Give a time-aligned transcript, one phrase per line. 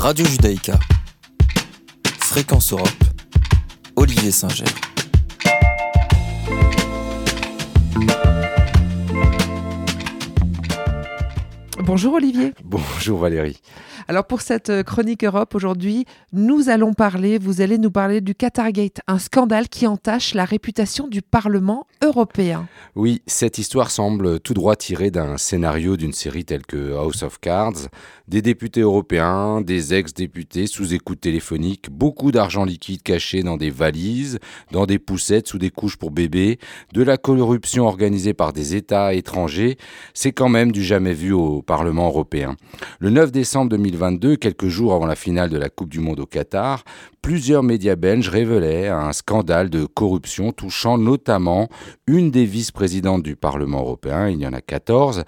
[0.00, 0.78] Radio Judaïka.
[2.20, 2.88] Fréquence Europe.
[3.96, 4.64] Olivier Singer.
[11.84, 12.54] Bonjour Olivier.
[12.64, 13.60] Bonjour Valérie.
[14.10, 18.34] Alors pour cette euh, chronique Europe aujourd'hui, nous allons parler, vous allez nous parler du
[18.34, 22.66] Qatargate, un scandale qui entache la réputation du Parlement européen.
[22.96, 27.38] Oui, cette histoire semble tout droit tirée d'un scénario d'une série telle que House of
[27.38, 27.86] Cards.
[28.26, 34.40] Des députés européens, des ex-députés sous écoute téléphonique, beaucoup d'argent liquide caché dans des valises,
[34.72, 36.58] dans des poussettes sous des couches pour bébés,
[36.92, 39.78] de la corruption organisée par des États étrangers,
[40.14, 42.56] c'est quand même du jamais vu au Parlement européen.
[42.98, 43.99] Le 9 décembre 2020,
[44.38, 46.84] quelques jours avant la finale de la Coupe du Monde au Qatar,
[47.20, 51.68] plusieurs médias belges révélaient un scandale de corruption touchant notamment
[52.06, 55.24] une des vice-présidentes du Parlement européen, il y en a 14,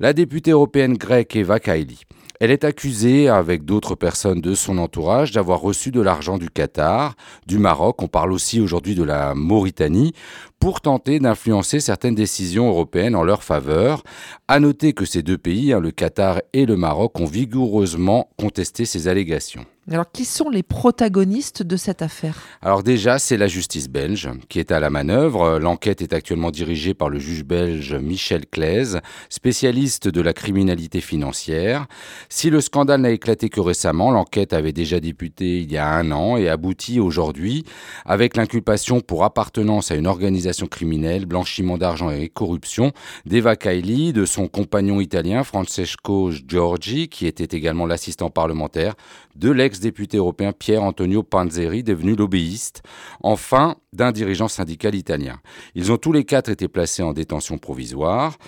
[0.00, 2.02] la députée européenne grecque Eva Kaili.
[2.38, 7.14] Elle est accusée, avec d'autres personnes de son entourage, d'avoir reçu de l'argent du Qatar,
[7.46, 10.12] du Maroc, on parle aussi aujourd'hui de la Mauritanie,
[10.60, 14.02] pour tenter d'influencer certaines décisions européennes en leur faveur.
[14.48, 18.84] À noter que ces deux pays, hein, le Qatar et le Maroc, ont vigoureusement contesté
[18.84, 19.64] ces allégations.
[19.88, 22.42] Alors, qui sont les protagonistes de cette affaire?
[22.60, 25.60] Alors déjà, c'est la justice belge qui est à la manœuvre.
[25.60, 31.86] L'enquête est actuellement dirigée par le juge belge Michel Claise, spécialiste de la criminalité financière.
[32.28, 36.10] Si le scandale n'a éclaté que récemment, l'enquête avait déjà débuté il y a un
[36.10, 37.62] an et aboutit aujourd'hui
[38.04, 42.92] avec l'inculpation pour appartenance à une organisation criminelle, blanchiment d'argent et corruption
[43.26, 48.94] d'Eva Kaili, de son compagnon italien Francesco Giorgi, qui était également l'assistant parlementaire
[49.34, 52.82] de l'ex-député européen Pierre Antonio Panzeri, devenu lobbyiste,
[53.22, 55.40] enfin d'un dirigeant syndical italien.
[55.74, 58.38] Ils ont tous les quatre été placés en détention provisoire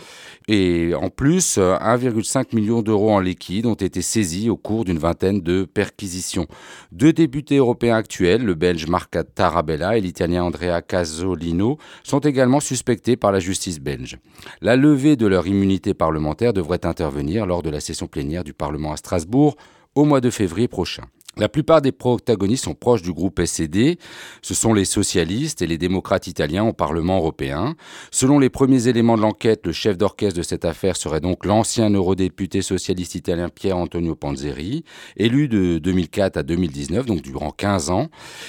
[0.47, 5.41] et en plus, 1,5 million d'euros en liquide ont été saisis au cours d'une vingtaine
[5.41, 6.47] de perquisitions.
[6.93, 13.17] Deux députés européens actuels, le belge Marc Tarabella et l'italien Andrea Casolino, sont également suspectés
[13.17, 14.19] par la justice belge.
[14.61, 18.93] La levée de leur immunité parlementaire devrait intervenir lors de la session plénière du Parlement
[18.93, 19.57] à Strasbourg
[19.95, 21.05] au mois de février prochain.
[21.39, 23.97] La plupart des protagonistes sont proches du groupe SED.
[24.43, 27.77] Ce sont les socialistes et les démocrates italiens au Parlement européen.
[28.11, 31.91] Selon les premiers éléments de l'enquête, le chef d'orchestre de cette affaire serait donc l'ancien
[31.91, 34.83] eurodéputé socialiste italien Pier Antonio Panzeri,
[35.17, 38.09] élu de 2004 à 2019, donc durant 15 ans.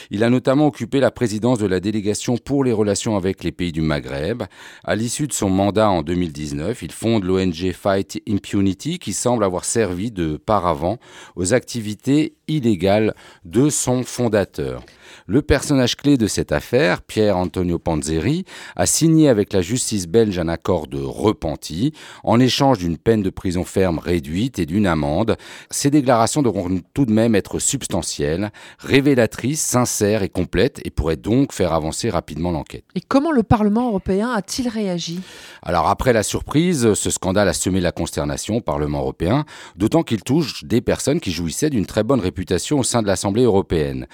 [0.09, 3.71] Il a notamment occupé la présidence de la délégation pour les relations avec les pays
[3.71, 4.41] du Maghreb.
[4.83, 9.63] À l'issue de son mandat en 2019, il fonde l'ONG Fight Impunity qui semble avoir
[9.63, 10.97] servi de paravent
[11.35, 12.78] aux activités illégales
[13.45, 14.83] de son fondateur.
[15.25, 18.45] Le personnage clé de cette affaire, Pierre Antonio Panzeri,
[18.75, 23.29] a signé avec la justice belge un accord de repenti en échange d'une peine de
[23.29, 25.35] prison ferme réduite et d'une amende.
[25.71, 31.53] Ces déclarations devront tout de même être substantielles, révélatrices, sincères et complètes et pourraient donc
[31.53, 32.83] faire avancer rapidement l'enquête.
[32.95, 35.19] Et comment le Parlement européen a-t-il réagi?
[35.63, 40.21] Alors après la surprise, ce scandale a semé la consternation au Parlement européen, d'autant qu'il
[40.21, 44.07] touche des personnes qui jouissaient d'une très bonne réputation au sein de l'Assemblée européenne.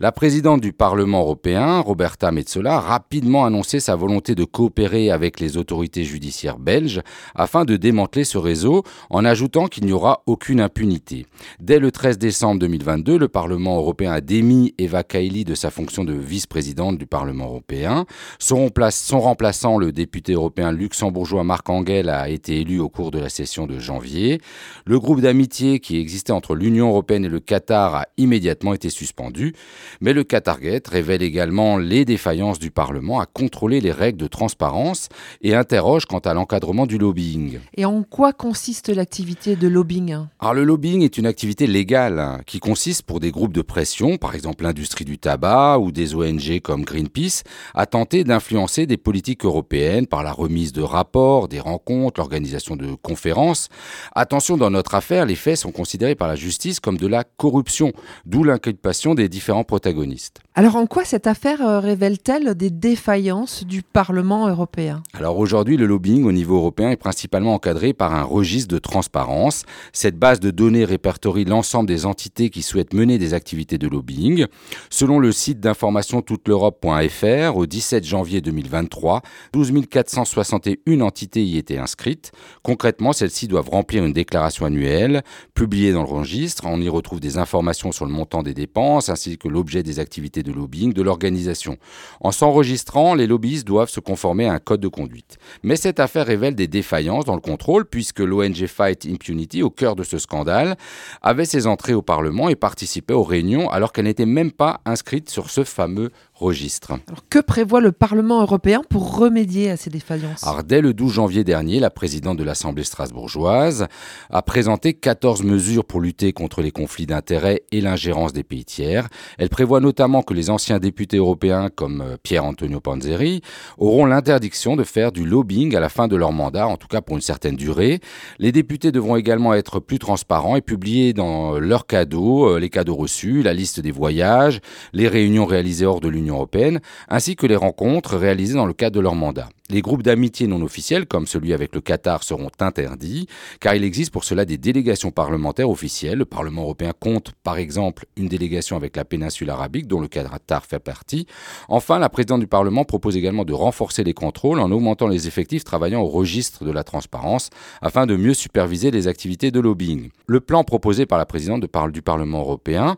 [0.00, 5.40] La présidente du Parlement européen, Roberta Metsola, a rapidement annoncé sa volonté de coopérer avec
[5.40, 7.02] les autorités judiciaires belges
[7.34, 11.26] afin de démanteler ce réseau en ajoutant qu'il n'y aura aucune impunité.
[11.60, 16.04] Dès le 13 décembre 2022, le Parlement européen a démis Eva Kaili de sa fonction
[16.04, 18.04] de vice-présidente du Parlement européen.
[18.38, 18.70] Son,
[19.18, 23.66] remplaçant, le député européen luxembourgeois Marc Engel, a été élu au cours de la session
[23.66, 24.40] de janvier.
[24.86, 29.54] Le groupe d'amitié qui existait entre l'Union européenne et le Qatar a immédiatement été suspendu.
[30.00, 34.26] Mais le Qatar Target révèle également les défaillances du Parlement à contrôler les règles de
[34.26, 35.10] transparence
[35.42, 37.58] et interroge quant à l'encadrement du lobbying.
[37.76, 42.40] Et en quoi consiste l'activité de lobbying Alors le lobbying est une activité légale hein,
[42.46, 46.60] qui consiste pour des groupes de pression, par exemple l'industrie du tabac ou des ONG
[46.62, 47.42] comme Greenpeace,
[47.74, 52.94] à tenter d'influencer des politiques européennes par la remise de rapports, des rencontres, l'organisation de
[52.94, 53.68] conférences.
[54.14, 57.77] Attention, dans notre affaire, les faits sont considérés par la justice comme de la corruption,
[58.26, 60.40] d'où l'inculpation des différents protagonistes.
[60.54, 65.02] Alors en quoi cette affaire euh, révèle-t-elle des défaillances du Parlement européen?
[65.14, 69.62] Alors aujourd'hui, le lobbying au niveau européen est principalement encadré par un registre de transparence.
[69.92, 74.46] Cette base de données répertorie l'ensemble des entités qui souhaitent mener des activités de lobbying.
[74.90, 79.22] Selon le site d'information touteleurope.fr, au 17 janvier 2023,
[79.52, 82.32] 12 461 entités y étaient inscrites.
[82.62, 85.22] Concrètement, celles-ci doivent remplir une déclaration annuelle,
[85.54, 86.64] publiée dans le registre.
[86.66, 90.42] On y retrouve des informations sur le montant des dépenses ainsi que l'objet des activités
[90.42, 91.76] de lobbying de l'organisation.
[92.20, 95.38] En s'enregistrant, les lobbyistes doivent se conformer à un code de conduite.
[95.62, 99.96] Mais cette affaire révèle des défaillances dans le contrôle puisque l'ONG Fight Impunity, au cœur
[99.96, 100.76] de ce scandale,
[101.22, 105.30] avait ses entrées au Parlement et participait aux réunions alors qu'elle n'était même pas inscrite
[105.30, 106.92] sur ce fameux registre.
[107.08, 110.46] Alors, que prévoit le Parlement européen pour remédier à ces défaillances?
[110.46, 113.86] Alors, Dès le 12 janvier dernier, la présidente de l'Assemblée strasbourgeoise
[114.30, 119.08] a présenté 14 mesures pour lutter contre les conflits d'intérêts et l'ingérence des pays tiers.
[119.38, 123.40] Elle prévoit notamment que les anciens députés européens comme euh, Pierre Antonio Panzeri
[123.78, 127.00] auront l'interdiction de faire du lobbying à la fin de leur mandat, en tout cas
[127.00, 128.00] pour une certaine durée.
[128.38, 132.96] Les députés devront également être plus transparents et publier dans leurs cadeaux, euh, les cadeaux
[132.96, 134.60] reçus, la liste des voyages,
[134.92, 138.96] les réunions réalisées hors de l'Union européenne, ainsi que les rencontres réalisées dans le cadre
[138.96, 139.48] de leur mandat.
[139.70, 143.26] Les groupes d'amitié non officiels, comme celui avec le Qatar, seront interdits,
[143.60, 146.16] car il existe pour cela des délégations parlementaires officielles.
[146.16, 150.64] Le Parlement européen compte, par exemple, une délégation avec la péninsule arabique, dont le Qatar
[150.64, 151.26] fait partie.
[151.68, 155.64] Enfin, la présidente du Parlement propose également de renforcer les contrôles en augmentant les effectifs
[155.64, 157.50] travaillant au registre de la transparence,
[157.82, 160.08] afin de mieux superviser les activités de lobbying.
[160.26, 161.60] Le plan proposé par la présidente
[161.92, 162.96] du Parlement européen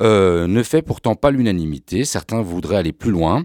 [0.00, 2.06] euh, ne fait pourtant pas l'unanimité.
[2.06, 3.44] Certains voudraient aller plus loin.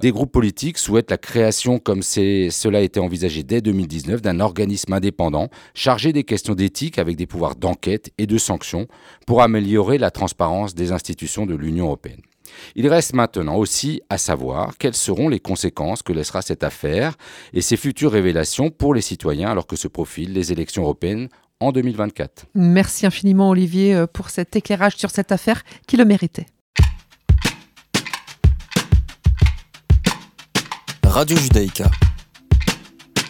[0.00, 4.92] Des groupes politiques souhaitent la création, comme cela a été envisagé dès 2019 d'un organisme
[4.92, 8.86] indépendant chargé des questions d'éthique avec des pouvoirs d'enquête et de sanctions
[9.26, 12.20] pour améliorer la transparence des institutions de l'Union européenne.
[12.74, 17.16] Il reste maintenant aussi à savoir quelles seront les conséquences que laissera cette affaire
[17.52, 21.28] et ses futures révélations pour les citoyens alors que se profilent les élections européennes
[21.60, 22.46] en 2024.
[22.54, 26.46] Merci infiniment Olivier euh, pour cet éclairage sur cette affaire qui le méritait.
[31.10, 31.90] Radio Judaïka.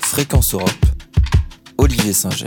[0.03, 0.71] Fréquence Europe.
[1.79, 2.45] Olivier Singer.